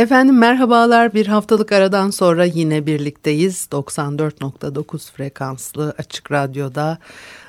[0.00, 1.14] Efendim merhabalar.
[1.14, 3.68] Bir haftalık aradan sonra yine birlikteyiz.
[3.72, 6.98] 94.9 frekanslı açık radyoda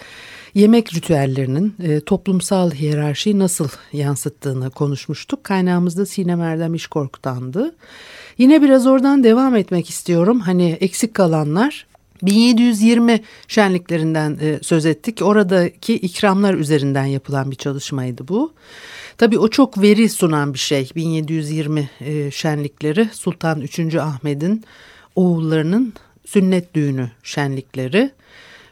[0.54, 5.44] yemek ritüellerinin e, toplumsal hiyerarşiyi nasıl yansıttığını konuşmuştuk.
[5.44, 7.74] Kaynağımızda Sinem Erdem İşkork'tandı.
[8.38, 10.40] Yine biraz oradan devam etmek istiyorum.
[10.40, 11.86] Hani eksik kalanlar
[12.22, 15.22] 1720 şenliklerinden e, söz ettik.
[15.22, 18.52] Oradaki ikramlar üzerinden yapılan bir çalışmaydı bu.
[19.18, 20.90] Tabii o çok veri sunan bir şey.
[20.96, 23.94] 1720 e, şenlikleri Sultan 3.
[23.94, 24.64] Ahmet'in
[25.16, 25.94] oğullarının
[26.32, 28.10] sünnet düğünü şenlikleri.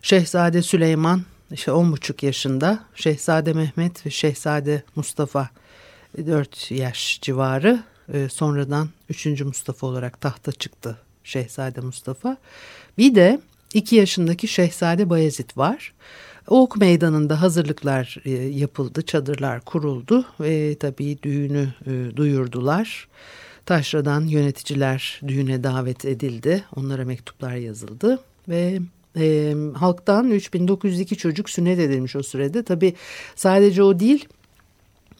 [0.03, 1.23] Şehzade Süleyman
[1.53, 5.51] işte on buçuk yaşında, Şehzade Mehmet ve Şehzade Mustafa
[6.27, 9.27] 4 yaş civarı e, sonradan 3.
[9.27, 12.37] Mustafa olarak tahta çıktı Şehzade Mustafa.
[12.99, 13.41] Bir de
[13.75, 15.93] 2 yaşındaki Şehzade Bayezid var.
[16.49, 23.09] Ok meydanında hazırlıklar e, yapıldı, çadırlar kuruldu ve tabii düğünü e, duyurdular.
[23.67, 26.65] Taşra'dan yöneticiler düğüne davet edildi.
[26.77, 28.79] Onlara mektuplar yazıldı ve
[29.17, 32.63] e, halktan 3902 çocuk sünnet edilmiş o sürede.
[32.63, 32.95] Tabi
[33.37, 34.29] sadece o değil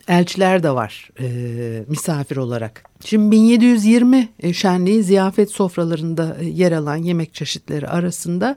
[0.09, 2.85] elçiler de var e, misafir olarak.
[3.05, 8.57] Şimdi 1720 şenliği ziyafet sofralarında yer alan yemek çeşitleri arasında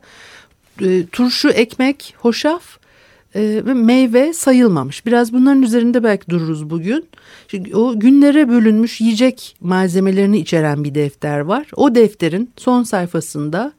[0.82, 2.83] e, turşu, ekmek, hoşaf e,
[3.36, 5.06] ve meyve sayılmamış.
[5.06, 7.06] Biraz bunların üzerinde belki dururuz bugün.
[7.48, 11.68] Çünkü o günlere bölünmüş yiyecek malzemelerini içeren bir defter var.
[11.76, 13.74] O defterin son sayfasında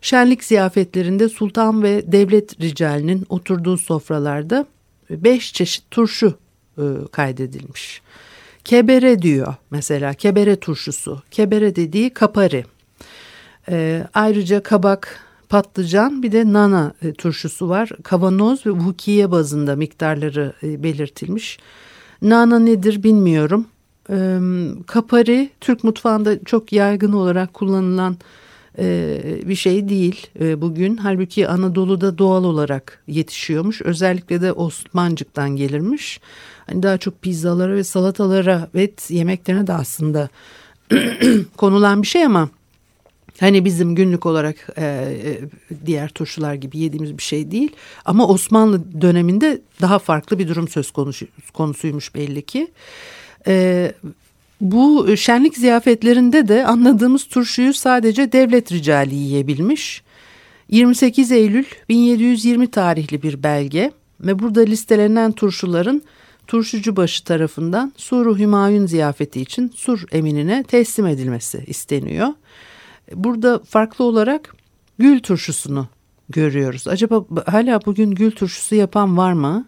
[0.00, 4.66] şenlik ziyafetlerinde sultan ve devlet ricalinin oturduğu sofralarda
[5.10, 6.34] beş çeşit turşu
[6.78, 6.82] e,
[7.12, 8.02] kaydedilmiş.
[8.64, 11.22] Kebere diyor mesela kebere turşusu.
[11.30, 12.64] Kebere dediği kapari.
[13.70, 15.20] E, ayrıca kabak,
[15.54, 17.90] patlıcan bir de nana e, turşusu var.
[18.02, 21.58] Kavanoz ve vukiye bazında miktarları e, belirtilmiş.
[22.22, 23.66] Nana nedir bilmiyorum.
[24.86, 28.16] Kapari Türk mutfağında çok yaygın olarak kullanılan
[28.78, 30.26] e, bir şey değil
[30.56, 30.96] bugün.
[30.96, 33.82] Halbuki Anadolu'da doğal olarak yetişiyormuş.
[33.82, 36.20] Özellikle de Osmancık'tan gelirmiş.
[36.66, 40.28] Hani daha çok pizzalara ve salatalara ve yemeklerine de aslında
[41.56, 42.48] konulan bir şey ama
[43.40, 45.38] Hani bizim günlük olarak e, e,
[45.86, 47.70] diğer turşular gibi yediğimiz bir şey değil.
[48.04, 52.68] Ama Osmanlı döneminde daha farklı bir durum söz konusu, konusuymuş belli ki.
[53.46, 53.92] E,
[54.60, 60.02] bu şenlik ziyafetlerinde de anladığımız turşuyu sadece devlet ricali yiyebilmiş.
[60.68, 66.02] 28 Eylül 1720 tarihli bir belge ve burada listelenen turşuların
[66.46, 72.28] Turşucubaşı tarafından Suru Hümayun ziyafeti için Sur eminine teslim edilmesi isteniyor.
[73.12, 74.54] Burada farklı olarak
[74.98, 75.88] gül turşusunu
[76.28, 76.88] görüyoruz.
[76.88, 79.66] Acaba hala bugün gül turşusu yapan var mı?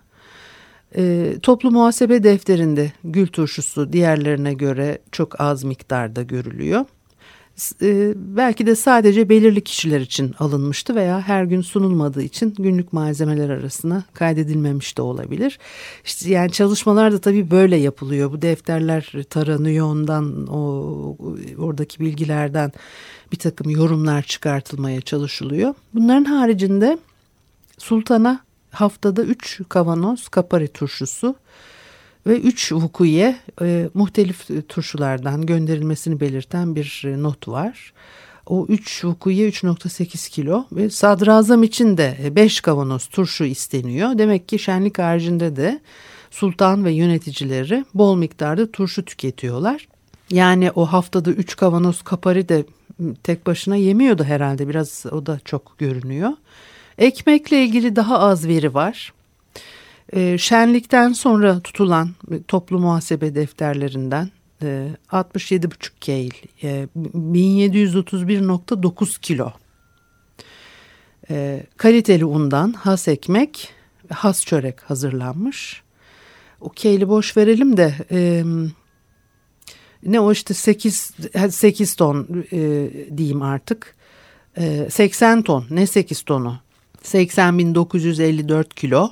[0.97, 6.85] E, toplu muhasebe defterinde gül turşusu diğerlerine göre çok az miktarda görülüyor.
[7.83, 13.51] E, belki de sadece belirli kişiler için alınmıştı veya her gün sunulmadığı için günlük malzemeler
[13.51, 15.59] arasına kaydedilmemiş de olabilir.
[16.05, 18.33] İşte yani çalışmalar da tabii böyle yapılıyor.
[18.33, 21.17] Bu defterler taranıyor ondan o
[21.59, 22.73] oradaki bilgilerden
[23.33, 25.75] bir takım yorumlar çıkartılmaya çalışılıyor.
[25.95, 26.99] Bunların haricinde
[27.79, 31.35] sultana haftada 3 kavanoz kapari turşusu
[32.27, 37.93] ve 3 vukuye e, muhtelif turşulardan gönderilmesini belirten bir e, not var.
[38.47, 44.19] O 3 vukuye 3.8 kilo ve sadrazam için de 5 kavanoz turşu isteniyor.
[44.19, 45.81] Demek ki şenlik haricinde de
[46.31, 49.89] sultan ve yöneticileri bol miktarda turşu tüketiyorlar.
[50.31, 52.65] Yani o haftada 3 kavanoz kapari de
[53.23, 56.31] tek başına yemiyordu herhalde biraz o da çok görünüyor.
[56.99, 59.13] Ekmekle ilgili daha az veri var.
[60.13, 62.11] E, şenlikten sonra tutulan
[62.49, 64.31] toplu muhasebe defterlerinden
[64.63, 66.33] e, 67,5 keyl,
[66.63, 69.53] e, 1731,9 kilo.
[71.31, 73.69] E, kaliteli undan has ekmek,
[74.11, 75.83] has çörek hazırlanmış.
[76.61, 77.95] O keyli boş verelim de...
[78.11, 78.45] E,
[80.03, 81.11] ne o işte 8,
[81.51, 83.97] 8 ton e, diyeyim artık.
[84.57, 86.59] E, 80 ton ne 8 tonu?
[87.03, 89.11] 80.954 kilo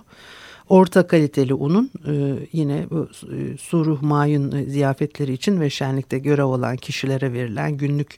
[0.68, 2.12] orta kaliteli unun e,
[2.52, 8.16] yine bu e, Suruh Mayın ziyafetleri için ve şenlikte görev olan kişilere verilen günlük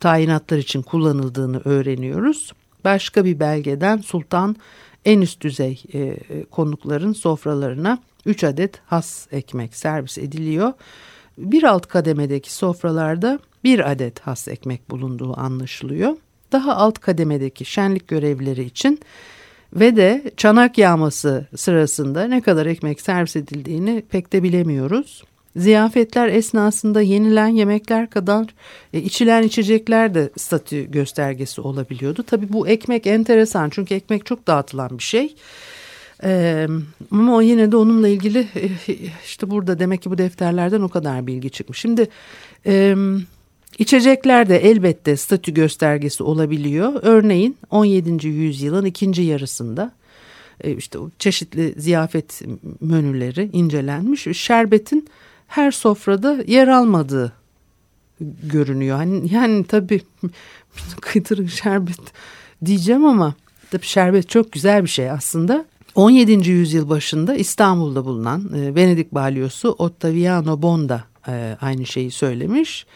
[0.00, 2.52] tayinatlar için kullanıldığını öğreniyoruz.
[2.84, 4.56] Başka bir belgeden Sultan
[5.04, 6.16] en üst düzey e,
[6.50, 10.72] konukların sofralarına 3 adet has ekmek servis ediliyor.
[11.38, 16.16] Bir alt kademedeki sofralarda bir adet has ekmek bulunduğu anlaşılıyor.
[16.52, 19.00] Daha alt kademedeki şenlik görevlileri için
[19.72, 25.24] ve de çanak yağması sırasında ne kadar ekmek servis edildiğini pek de bilemiyoruz.
[25.56, 28.46] Ziyafetler esnasında yenilen yemekler kadar
[28.92, 32.22] e, içilen içecekler de statü göstergesi olabiliyordu.
[32.22, 35.34] Tabii bu ekmek enteresan çünkü ekmek çok dağıtılan bir şey.
[36.24, 36.66] Ee,
[37.10, 38.94] ama yine de onunla ilgili e,
[39.24, 41.78] işte burada demek ki bu defterlerden o kadar bilgi çıkmış.
[41.78, 42.08] Şimdi
[42.66, 42.94] e,
[43.78, 47.00] içecekler de elbette statü göstergesi olabiliyor.
[47.02, 48.28] Örneğin 17.
[48.28, 49.92] yüzyılın ikinci yarısında
[50.60, 52.42] e, işte çeşitli ziyafet
[52.80, 54.26] menüleri incelenmiş.
[54.32, 55.08] Şerbetin
[55.46, 57.32] her sofrada yer almadığı
[58.42, 58.96] görünüyor.
[58.96, 60.00] Hani, yani tabii
[61.00, 62.00] kıtır şerbet
[62.64, 63.34] diyeceğim ama
[63.70, 65.64] tabii şerbet çok güzel bir şey aslında.
[65.94, 66.50] 17.
[66.50, 72.86] yüzyıl başında İstanbul'da bulunan e, Venedik balyosu Ottaviano Bonda e, aynı şeyi söylemiş.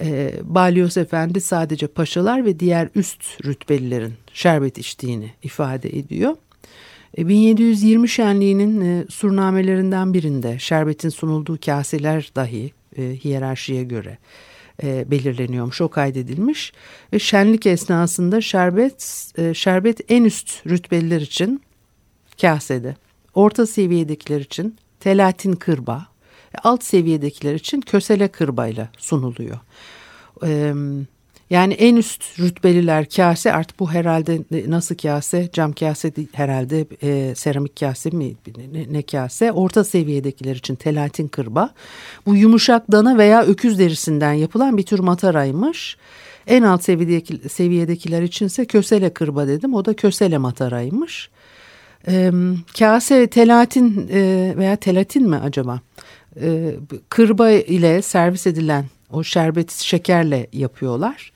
[0.00, 6.36] E, Balyos Efendi sadece paşalar ve diğer üst rütbelilerin şerbet içtiğini ifade ediyor.
[7.18, 14.18] 1720 e, şenliğinin e, surnamelerinden birinde şerbetin sunulduğu kaseler dahi e, hiyerarşiye göre
[14.82, 15.80] e, belirleniyormuş.
[15.80, 16.72] O kaydedilmiş
[17.12, 21.62] ve şenlik esnasında şerbet e, şerbet en üst rütbeliler için
[22.40, 22.96] kasede,
[23.34, 26.06] orta seviyedekiler için telatin kırba,
[26.62, 29.58] alt seviyedekiler için kösele kırbayla sunuluyor.
[30.42, 30.74] Eee
[31.50, 37.76] yani en üst rütbeliler kase artık bu herhalde nasıl kase cam kase herhalde e, seramik
[37.80, 38.34] kase mi
[38.72, 41.70] ne, ne kase orta seviyedekiler için telatin kırba
[42.26, 45.96] bu yumuşak dana veya öküz derisinden yapılan bir tür mataraymış.
[46.46, 51.30] En alt seviyedeki, seviyedekiler içinse kösele kırba dedim o da kösele mataraymış.
[52.08, 52.32] E,
[52.78, 55.80] kase telatin e, veya telatin mi acaba?
[56.42, 56.74] E,
[57.08, 61.32] kırba ile servis edilen o şerbet şekerle yapıyorlar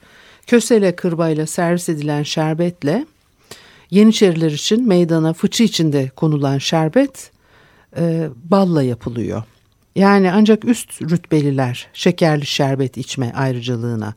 [0.47, 3.07] kösele kırbayla servis edilen şerbetle
[3.93, 7.31] Yeniçeriler için meydana fıçı içinde konulan şerbet
[7.97, 9.43] e, balla yapılıyor.
[9.97, 14.15] Yani ancak üst rütbeliler şekerli şerbet içme ayrıcalığına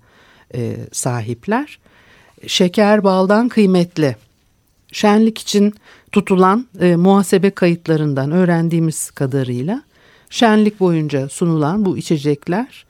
[0.56, 1.80] e, sahipler.
[2.48, 4.16] Şeker baldan kıymetli.
[4.92, 5.74] Şenlik için
[6.12, 9.84] tutulan e, muhasebe kayıtlarından öğrendiğimiz kadarıyla
[10.30, 12.86] şenlik boyunca sunulan bu içecekler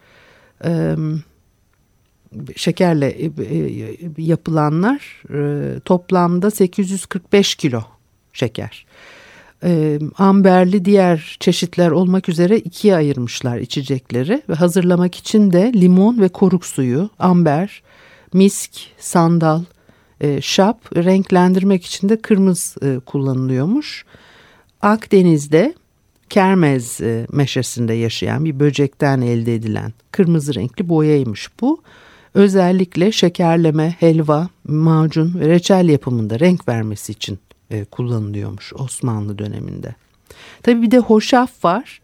[2.55, 7.81] şekerle e, e, yapılanlar e, toplamda 845 kilo
[8.33, 8.85] şeker.
[10.17, 16.65] Amberli diğer çeşitler olmak üzere ikiye ayırmışlar içecekleri ve hazırlamak için de limon ve koruk
[16.65, 17.83] suyu, amber,
[18.33, 19.63] misk, sandal,
[20.41, 24.06] şap renklendirmek için de kırmızı kullanılıyormuş.
[24.81, 25.73] Akdeniz'de
[26.29, 26.99] Kermez
[27.31, 31.81] meşesinde yaşayan bir böcekten elde edilen kırmızı renkli boyaymış bu
[32.35, 37.39] özellikle şekerleme, helva, macun ve reçel yapımında renk vermesi için
[37.71, 39.95] e, kullanılıyormuş Osmanlı döneminde.
[40.63, 42.01] Tabii bir de hoşaf var.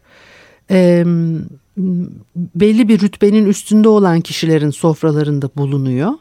[0.70, 1.04] E,
[2.36, 6.12] belli bir rütbenin üstünde olan kişilerin sofralarında bulunuyor.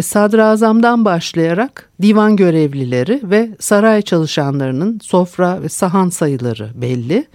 [0.00, 7.26] E, sadrazamdan başlayarak divan görevlileri ve saray çalışanlarının sofra ve sahan sayıları belli.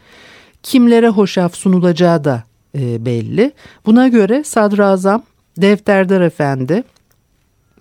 [0.63, 2.43] Kimlere hoşaf sunulacağı da
[2.77, 3.51] e, belli.
[3.85, 5.23] Buna göre sadrazam
[5.57, 6.83] Defterdar Efendi,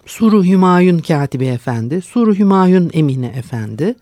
[0.07, 3.95] Suru Hümayun Katibi Efendi, Suru Hümayun Emine Efendi,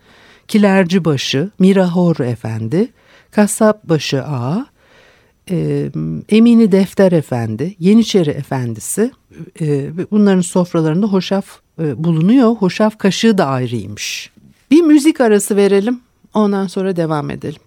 [0.47, 2.87] Kilercibaşı, Mirahor Efendi,
[3.31, 4.65] Kasapbaşı Ağa,
[5.51, 5.89] e,
[6.29, 9.11] Emini Defter Efendi, Yeniçeri Efendisi
[9.61, 11.45] e, bunların sofralarında hoşaf
[11.79, 12.49] e, bulunuyor.
[12.49, 14.31] Hoşaf kaşığı da ayrıymış.
[14.71, 15.99] Bir müzik arası verelim
[16.33, 17.61] ondan sonra devam edelim.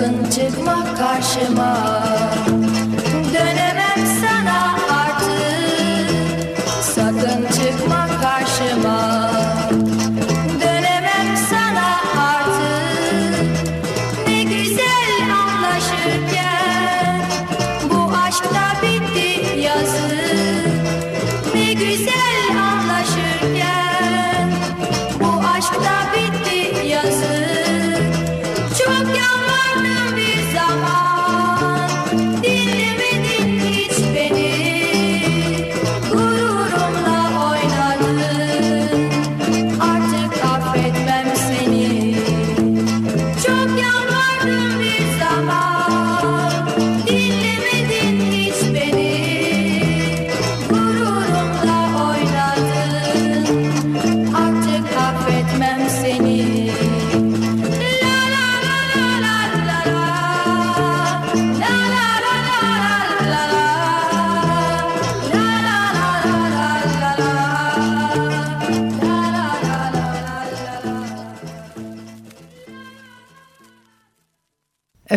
[0.00, 2.09] Sakın çıkma karşıma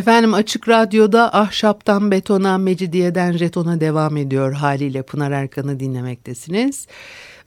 [0.03, 6.88] Efendim Açık Radyo'da Ahşaptan Betona, Mecidiyeden Jeton'a devam ediyor haliyle Pınar Erkan'ı dinlemektesiniz.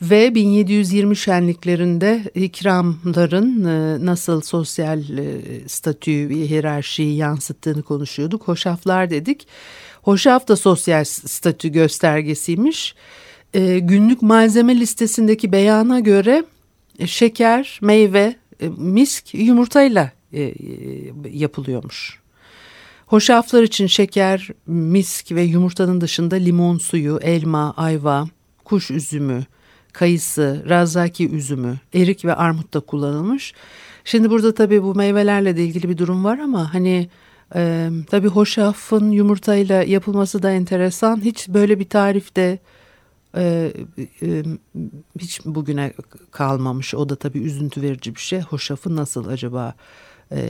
[0.02, 8.48] Ve 1720 şenliklerinde ikramların e, nasıl sosyal e, statüyü, hiyerarşiyi yansıttığını konuşuyorduk.
[8.48, 9.46] Hoşaflar dedik.
[10.02, 12.94] Hoşaf da sosyal statü göstergesiymiş.
[13.54, 16.44] E, Günlük malzeme listesindeki beyana göre
[17.06, 18.36] şeker, meyve,
[18.76, 20.12] misk yumurtayla
[21.32, 22.25] yapılıyormuş.
[23.06, 28.28] Hoşaflar için şeker, misk ve yumurtanın dışında limon suyu, elma, ayva,
[28.64, 29.44] kuş üzümü,
[29.92, 33.54] kayısı, razaki üzümü, erik ve armut da kullanılmış.
[34.04, 37.08] Şimdi burada tabii bu meyvelerle de ilgili bir durum var ama hani
[37.54, 41.24] e, tabii hoşafın yumurtayla yapılması da enteresan.
[41.24, 42.58] Hiç böyle bir tarifte
[43.36, 43.72] e,
[44.22, 44.42] e,
[45.18, 45.92] hiç bugüne
[46.30, 46.94] kalmamış.
[46.94, 48.40] O da tabii üzüntü verici bir şey.
[48.40, 49.74] Hoşafı nasıl acaba
[50.32, 50.40] e,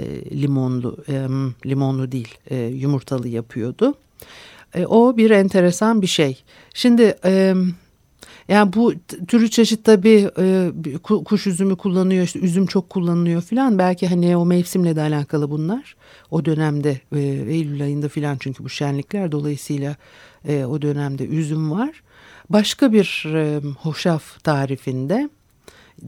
[0.42, 1.26] limonlu, e,
[1.66, 3.94] limonlu değil e, yumurtalı yapıyordu.
[4.74, 6.42] E, o bir enteresan bir şey.
[6.74, 7.54] Şimdi e,
[8.48, 8.94] yani bu
[9.28, 10.70] türü çeşit tabii e,
[11.02, 13.78] kuş üzümü kullanıyor, işte üzüm çok kullanılıyor filan.
[13.78, 15.96] Belki hani o mevsimle de alakalı bunlar.
[16.30, 19.96] O dönemde e, Eylül ayında filan çünkü bu şenlikler dolayısıyla
[20.48, 22.02] e, o dönemde üzüm var.
[22.50, 25.28] Başka bir e, hoşaf tarifinde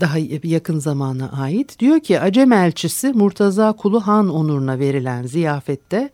[0.01, 6.11] daha yakın zamana ait diyor ki Acem elçisi Murtaza Kulu Han onuruna verilen ziyafette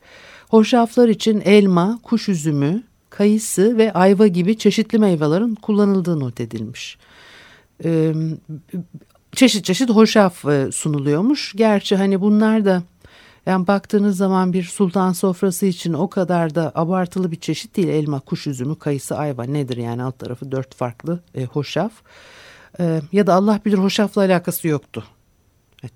[0.48, 6.98] hoşaflar için elma, kuş üzümü, kayısı ve ayva gibi çeşitli meyvelerin kullanıldığı not edilmiş.
[7.84, 8.14] Ee,
[9.32, 11.52] çeşit çeşit hoşaf e, sunuluyormuş.
[11.56, 12.82] Gerçi hani bunlar da
[13.46, 17.88] yani baktığınız zaman bir sultan sofrası için o kadar da abartılı bir çeşit değil.
[17.88, 21.92] Elma, kuş üzümü, kayısı, ayva nedir yani alt tarafı dört farklı e, hoşaf.
[22.80, 25.04] E, ya da Allah bilir hoşafla alakası yoktu.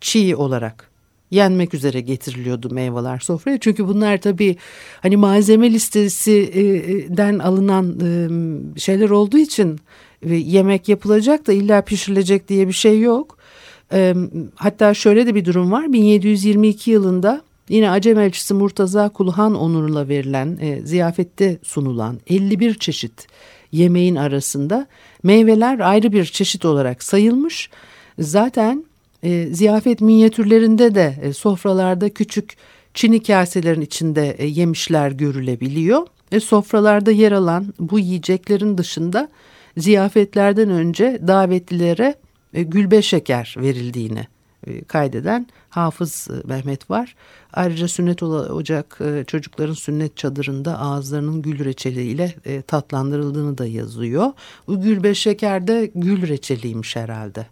[0.00, 0.90] Çiğ olarak
[1.30, 3.58] yenmek üzere getiriliyordu meyveler sofraya.
[3.58, 4.56] Çünkü bunlar tabii
[5.02, 7.98] hani malzeme listesinden alınan
[8.76, 9.80] şeyler olduğu için
[10.26, 13.38] yemek yapılacak da illa pişirilecek diye bir şey yok.
[14.54, 15.92] Hatta şöyle de bir durum var.
[15.92, 23.26] 1722 yılında yine Acem elçisi Murtaza Kulhan onurla verilen ziyafette sunulan 51 çeşit
[23.72, 24.86] yemeğin arasında
[25.22, 27.70] meyveler ayrı bir çeşit olarak sayılmış.
[28.18, 28.84] Zaten
[29.22, 32.56] e, ziyafet minyatürlerinde de e, sofralarda küçük
[32.94, 36.06] çini kaselerin içinde e, yemişler görülebiliyor.
[36.32, 39.28] E, sofralarda yer alan bu yiyeceklerin dışında
[39.76, 42.14] ziyafetlerden önce davetlilere
[42.54, 44.26] e, gülbe şeker verildiğini
[44.66, 47.14] e, kaydeden Hafız e, Mehmet var.
[47.52, 54.32] Ayrıca sünnet olacak e, çocukların sünnet çadırında ağızlarının gül reçeliyle e, tatlandırıldığını da yazıyor.
[54.66, 57.46] Bu gülbe şeker de gül reçeliymiş herhalde.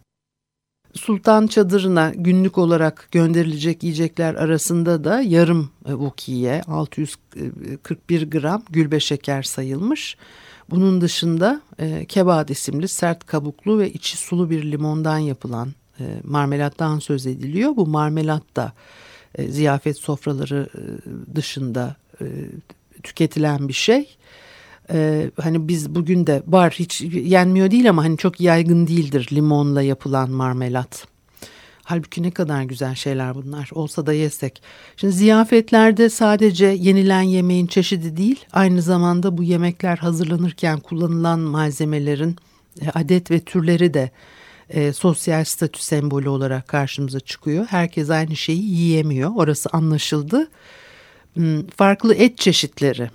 [0.94, 10.16] Sultan çadırına günlük olarak gönderilecek yiyecekler arasında da yarım vukiye 641 gram gülbe şeker sayılmış.
[10.70, 16.98] Bunun dışında e, kebad isimli sert kabuklu ve içi sulu bir limondan yapılan e, marmelattan
[16.98, 17.76] söz ediliyor.
[17.76, 18.72] Bu marmelat da
[19.36, 20.80] e, ziyafet sofraları e,
[21.36, 22.24] dışında e,
[23.02, 24.16] tüketilen bir şey.
[25.40, 30.30] Hani biz bugün de var hiç yenmiyor değil ama hani çok yaygın değildir limonla yapılan
[30.30, 31.06] marmelat.
[31.82, 34.62] Halbuki ne kadar güzel şeyler bunlar olsa da yesek.
[34.96, 42.36] Şimdi ziyafetlerde sadece yenilen yemeğin çeşidi değil aynı zamanda bu yemekler hazırlanırken kullanılan malzemelerin
[42.94, 44.10] adet ve türleri de
[44.70, 47.66] e, sosyal statü sembolü olarak karşımıza çıkıyor.
[47.66, 50.49] Herkes aynı şeyi yiyemiyor orası anlaşıldı.
[51.35, 53.11] Hmm, farklı et çeşitleri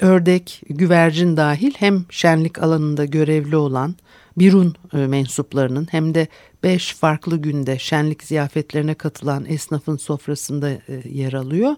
[0.00, 3.96] ördek, güvercin dahil hem şenlik alanında görevli olan
[4.36, 6.26] Birun e, mensuplarının hem de
[6.62, 11.76] beş farklı günde şenlik ziyafetlerine katılan esnafın sofrasında e, yer alıyor.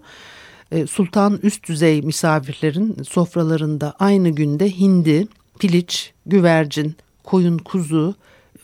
[0.71, 5.27] E, sultan üst düzey misafirlerin sofralarında aynı günde hindi,
[5.59, 8.15] piliç, güvercin, koyun, kuzu,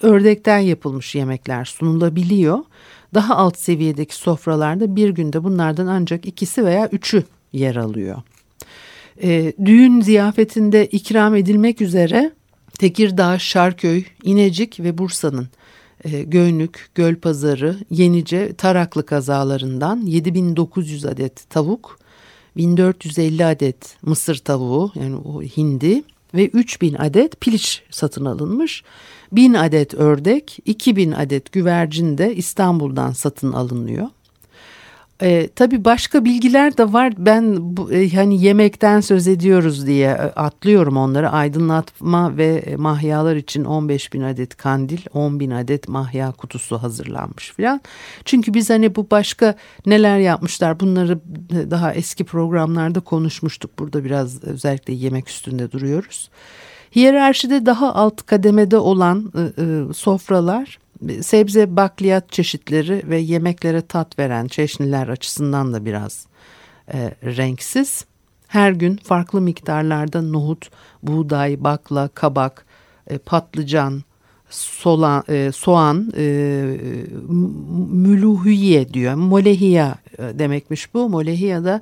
[0.01, 2.59] ördekten yapılmış yemekler sunulabiliyor.
[3.13, 7.23] Daha alt seviyedeki sofralarda bir günde bunlardan ancak ikisi veya üçü
[7.53, 8.21] yer alıyor.
[9.23, 12.31] E, düğün ziyafetinde ikram edilmek üzere
[12.79, 15.47] Tekirdağ, Şarköy, İnecik ve Bursa'nın
[16.03, 21.99] e, Göynük, Gölpazarı, Yenice, Taraklı kazalarından 7900 adet tavuk,
[22.57, 28.83] 1450 adet mısır tavuğu yani o hindi ve 3000 adet piliç satın alınmış.
[29.35, 34.07] 1000 adet ördek, 2000 adet güvercin de İstanbul'dan satın alınıyor.
[35.21, 37.13] E, tabii başka bilgiler de var.
[37.17, 41.29] Ben bu, e, hani yemekten söz ediyoruz diye e, atlıyorum onları.
[41.29, 47.53] Aydınlatma ve e, mahyalar için 15 bin adet kandil, 10 bin adet mahya kutusu hazırlanmış
[47.53, 47.81] filan.
[48.25, 51.19] Çünkü biz hani bu başka neler yapmışlar bunları
[51.51, 53.79] e, daha eski programlarda konuşmuştuk.
[53.79, 56.29] Burada biraz özellikle yemek üstünde duruyoruz.
[56.95, 60.79] Hiyerarşide daha alt kademede olan e, e, sofralar
[61.21, 66.27] sebze bakliyat çeşitleri ve yemeklere tat veren çeşniler açısından da biraz
[66.93, 68.05] e, renksiz.
[68.47, 70.69] Her gün farklı miktarlarda nohut,
[71.03, 72.65] buğday, bakla, kabak,
[73.07, 74.03] e, patlıcan,
[74.49, 76.23] soğan, e, soğan e,
[77.91, 79.13] mülühiye diyor.
[79.13, 81.09] Molehiya e, demekmiş bu.
[81.09, 81.81] Molehiya da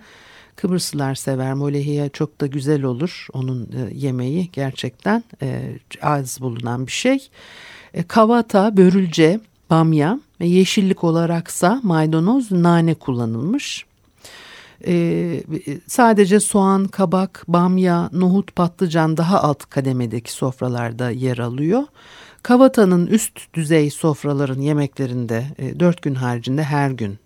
[0.55, 1.53] Kıbrıslılar sever.
[1.53, 3.27] Molehiya çok da güzel olur.
[3.33, 7.29] Onun e, yemeği gerçekten e, az bulunan bir şey.
[7.93, 9.39] E, kavata, börülce,
[9.69, 13.85] bamya ve yeşillik olaraksa maydanoz, nane kullanılmış.
[15.87, 21.83] Sadece soğan, kabak, bamya, nohut, patlıcan daha alt kademedeki sofralarda yer alıyor.
[22.43, 27.19] Kavatanın üst düzey sofraların yemeklerinde e, 4 gün haricinde her gün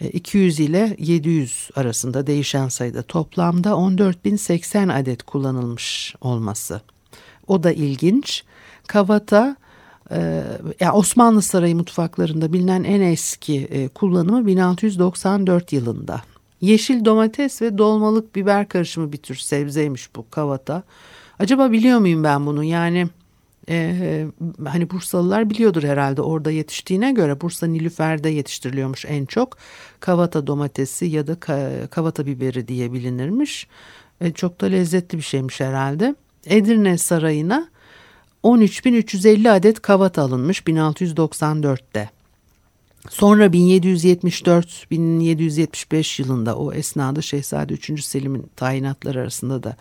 [0.00, 6.80] 200 e, ile 700 arasında değişen sayıda toplamda 14.080 adet kullanılmış olması.
[7.46, 8.44] O da ilginç.
[8.86, 9.56] Kavata
[10.10, 10.42] e,
[10.80, 16.22] yani Osmanlı Sarayı mutfaklarında bilinen en eski e, kullanımı 1694 yılında.
[16.60, 20.82] Yeşil domates ve dolmalık biber karışımı bir tür sebzeymiş bu kavata.
[21.38, 22.64] Acaba biliyor muyum ben bunu?
[22.64, 23.08] Yani
[23.68, 24.26] e,
[24.66, 29.56] hani Bursalılar biliyordur herhalde orada yetiştiğine göre Bursa Nilüfer'de yetiştiriliyormuş en çok.
[30.00, 31.40] Kavata domatesi ya da
[31.90, 33.66] kavata biberi diye bilinirmiş.
[34.20, 36.14] E, çok da lezzetli bir şeymiş herhalde.
[36.46, 37.68] Edirne Sarayı'na
[38.44, 42.10] 13.350 adet kavat alınmış 1694'te.
[43.10, 48.04] Sonra 1774-1775 yılında o esnada Şehzade 3.
[48.04, 49.76] Selim'in tayinatları arasında da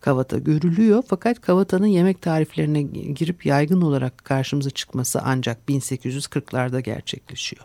[0.00, 1.02] kavata görülüyor.
[1.08, 7.64] Fakat kavatanın yemek tariflerine girip yaygın olarak karşımıza çıkması ancak 1840'larda gerçekleşiyor.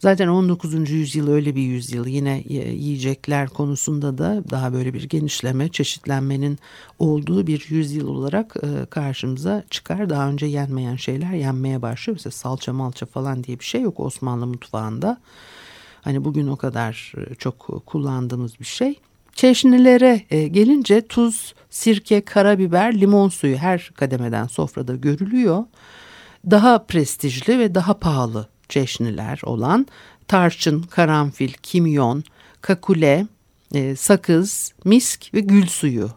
[0.00, 0.90] Zaten 19.
[0.90, 6.58] yüzyıl öyle bir yüzyıl yine yiyecekler konusunda da daha böyle bir genişleme, çeşitlenmenin
[6.98, 10.10] olduğu bir yüzyıl olarak e, karşımıza çıkar.
[10.10, 12.16] Daha önce yenmeyen şeyler yenmeye başlıyor.
[12.16, 15.20] Mesela salça malça falan diye bir şey yok Osmanlı mutfağında.
[16.02, 19.00] Hani bugün o kadar e, çok kullandığımız bir şey.
[19.40, 25.64] Çeşnilere e, gelince tuz, sirke, karabiber, limon suyu her kademeden sofrada görülüyor.
[26.50, 29.86] Daha prestijli ve daha pahalı çeşniler olan
[30.28, 32.24] tarçın, karanfil, kimyon,
[32.60, 33.26] kakule,
[33.74, 36.10] e, sakız, misk ve gül suyu.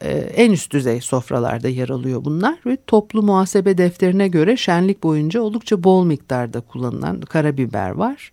[0.00, 5.40] e, en üst düzey sofralarda yer alıyor bunlar ve toplu muhasebe defterine göre şenlik boyunca
[5.40, 8.32] oldukça bol miktarda kullanılan karabiber var.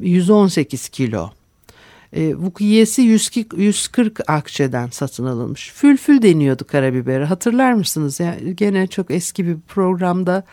[0.00, 1.30] 118 kilo.
[2.12, 5.72] E, vukiyesi 140 akçeden satın alınmış.
[5.74, 8.20] Fülfül deniyordu karabiberi hatırlar mısınız?
[8.20, 10.44] Yani gene çok eski bir programda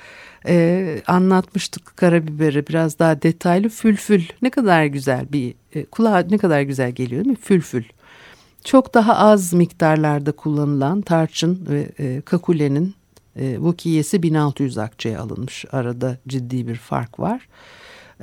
[0.48, 3.69] e, anlatmıştık karabiberi biraz daha detaylı.
[3.69, 7.41] Fülfül ne kadar güzel bir e, kulağa ne kadar güzel geliyor değil mi?
[7.41, 7.84] Fülfül.
[8.63, 12.95] Çok daha az miktarlarda kullanılan tarçın ve e, kakulenin
[13.36, 15.65] e, vukiyesi 1600 akçeye alınmış.
[15.72, 17.48] Arada ciddi bir fark var.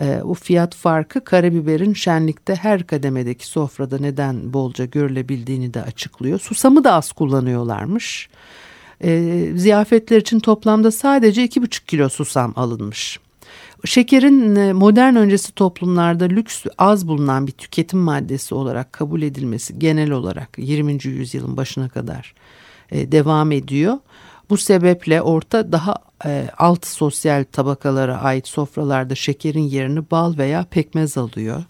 [0.00, 6.38] E, o fiyat farkı karabiberin şenlikte her kademedeki sofrada neden bolca görülebildiğini de açıklıyor.
[6.38, 8.28] Susamı da az kullanıyorlarmış.
[9.04, 13.20] E, ziyafetler için toplamda sadece 2,5 kilo susam alınmış.
[13.84, 20.10] Şekerin e, modern öncesi toplumlarda lüks az bulunan bir tüketim maddesi olarak kabul edilmesi genel
[20.10, 20.98] olarak 20.
[21.04, 22.34] yüzyılın başına kadar
[22.90, 23.98] e, devam ediyor.
[24.50, 31.18] Bu sebeple orta daha e, alt sosyal tabakalara ait sofralarda şekerin yerini bal veya pekmez
[31.18, 31.64] alıyor.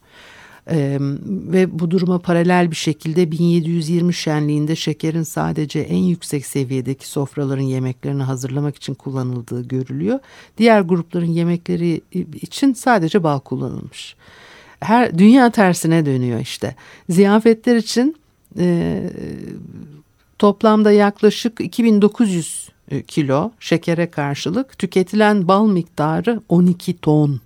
[0.71, 7.63] Ee, ve bu duruma paralel bir şekilde 1720 şenliğinde şekerin sadece en yüksek seviyedeki sofraların
[7.63, 10.19] yemeklerini hazırlamak için kullanıldığı görülüyor.
[10.59, 12.01] Diğer grupların yemekleri
[12.43, 14.17] için sadece bal kullanılmış.
[14.81, 16.75] Her dünya tersine dönüyor işte.
[17.09, 18.17] Ziyafetler için
[18.59, 19.03] e,
[20.39, 27.41] toplamda yaklaşık 2900 e, kilo şekere karşılık tüketilen bal miktarı 12 ton.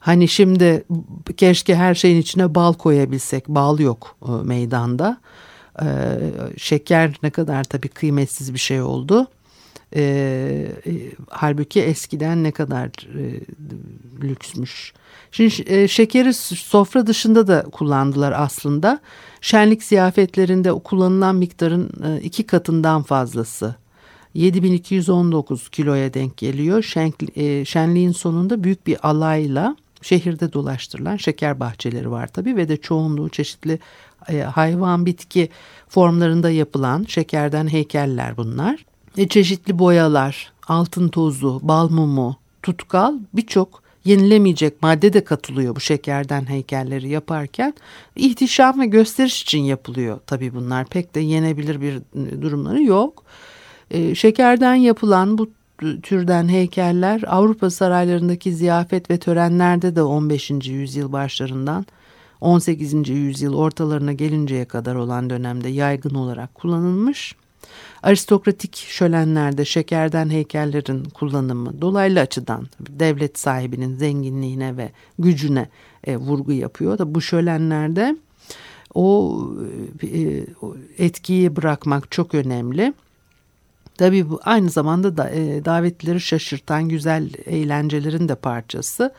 [0.00, 0.84] Hani şimdi
[1.36, 3.48] keşke her şeyin içine bal koyabilsek.
[3.48, 5.20] Bal yok e, meydanda.
[5.82, 5.86] E,
[6.56, 9.26] şeker ne kadar tabii kıymetsiz bir şey oldu.
[9.96, 10.02] E,
[10.86, 10.92] e,
[11.30, 13.40] halbuki eskiden ne kadar e,
[14.22, 14.92] lüksmüş.
[15.32, 19.00] Şimdi e, şekeri sofra dışında da kullandılar aslında.
[19.40, 23.74] Şenlik ziyafetlerinde kullanılan miktarın e, iki katından fazlası
[24.34, 26.82] 7219 kiloya denk geliyor.
[26.82, 32.76] Şenk, e, şenliğin sonunda büyük bir alayla şehirde dolaştırılan şeker bahçeleri var tabii ve de
[32.76, 33.78] çoğunluğu çeşitli
[34.28, 35.48] e, hayvan bitki
[35.88, 38.84] formlarında yapılan şekerden heykeller bunlar.
[39.16, 46.48] E, çeşitli boyalar, altın tozu, bal mumu, tutkal birçok yenilemeyecek madde de katılıyor bu şekerden
[46.48, 47.74] heykelleri yaparken.
[48.16, 50.86] İhtişam ve gösteriş için yapılıyor tabii bunlar.
[50.86, 52.02] Pek de yenebilir bir
[52.42, 53.22] durumları yok.
[53.90, 55.50] E, şekerden yapılan bu
[56.02, 60.50] türden heykeller Avrupa saraylarındaki ziyafet ve törenlerde de 15.
[60.50, 61.86] yüzyıl başlarından
[62.40, 63.08] 18.
[63.08, 67.36] yüzyıl ortalarına gelinceye kadar olan dönemde yaygın olarak kullanılmış.
[68.04, 75.68] Aristokratik şölenlerde şekerden heykellerin kullanımı dolaylı açıdan devlet sahibinin zenginliğine ve gücüne
[76.04, 78.16] e, vurgu yapıyor da bu şölenlerde
[78.94, 79.38] o
[80.02, 80.46] e,
[80.98, 82.94] etkiyi bırakmak çok önemli.
[83.96, 89.14] Tabii bu aynı zamanda da e, davetlileri şaşırtan güzel eğlencelerin de parçası.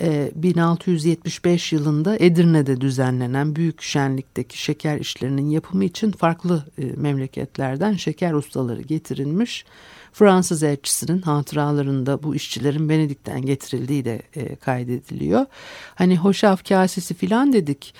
[0.00, 8.32] E, 1675 yılında Edirne'de düzenlenen büyük şenlikteki şeker işlerinin yapımı için farklı e, memleketlerden şeker
[8.32, 9.64] ustaları getirilmiş.
[10.12, 15.46] Fransız elçisinin hatıralarında bu işçilerin Venedik'ten getirildiği de e, kaydediliyor.
[15.94, 17.94] Hani hoşaf kasesi filan dedik.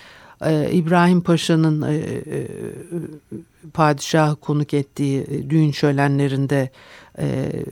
[0.73, 2.47] İbrahim Paşa'nın e, e,
[3.75, 6.71] padişahı konuk ettiği e, düğün şölenlerinde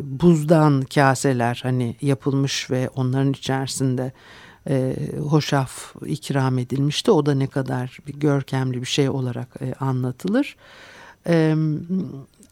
[0.01, 4.13] buzdan kaseler hani yapılmış ve onların içerisinde
[5.29, 7.11] hoşaf ikram edilmişti.
[7.11, 9.49] O da ne kadar bir görkemli bir şey olarak
[9.81, 10.57] anlatılır.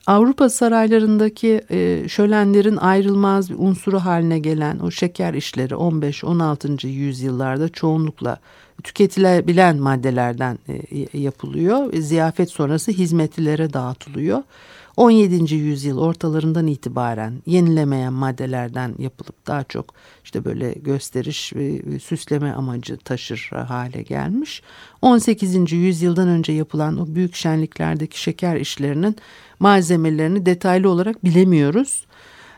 [0.07, 1.61] Avrupa saraylarındaki
[2.09, 6.87] şölenlerin ayrılmaz bir unsuru haline gelen o şeker işleri 15-16.
[6.87, 8.39] yüzyıllarda çoğunlukla
[8.83, 11.93] tüketilebilen maddelerden e, yapılıyor.
[11.93, 14.43] Ziyafet sonrası hizmetlilere dağıtılıyor.
[14.97, 15.55] 17.
[15.55, 23.51] yüzyıl ortalarından itibaren yenilemeyen maddelerden yapılıp daha çok işte böyle gösteriş ve süsleme amacı taşır
[23.69, 24.63] hale gelmiş.
[25.03, 25.73] 18.
[25.73, 29.17] yüzyıldan önce yapılan o büyük şenliklerdeki şeker işlerinin
[29.61, 32.07] malzemelerini detaylı olarak bilemiyoruz.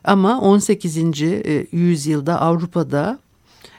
[0.05, 0.97] Ama 18.
[1.23, 3.19] E, yüzyılda Avrupa'da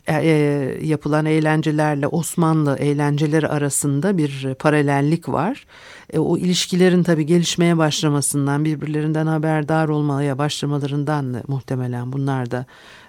[0.09, 5.65] e, e, yapılan eğlencelerle Osmanlı eğlenceleri arasında bir paralellik var.
[6.13, 12.65] E, o ilişkilerin tabii gelişmeye başlamasından, birbirlerinden haberdar olmaya başlamalarından da muhtemelen bunlar da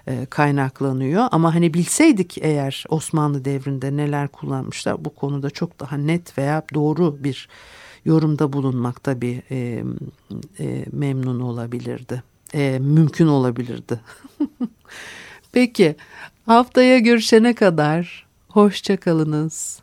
[0.07, 1.27] e, kaynaklanıyor.
[1.31, 7.23] Ama hani bilseydik eğer Osmanlı devrinde neler kullanmışlar bu konuda çok daha net veya doğru
[7.23, 7.49] bir
[8.05, 9.83] yorumda bulunmak tabii e,
[10.59, 12.23] e, memnun olabilirdi.
[12.53, 13.99] E, mümkün olabilirdi.
[15.51, 15.95] Peki
[16.45, 19.79] Haftaya görüşene kadar hoşçakalınız.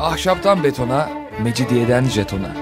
[0.00, 1.10] Ahşaptan betona,
[1.42, 2.56] mecidiyeden jetona.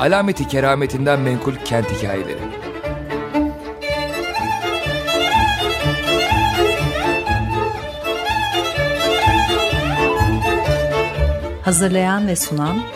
[0.00, 2.38] Alameti kerametinden menkul kent hikayeleri.
[11.62, 12.95] Hazırlayan ve sunan